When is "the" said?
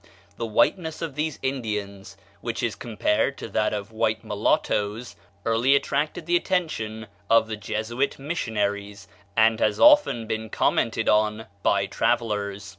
0.37-0.47, 6.25-6.35, 7.47-7.55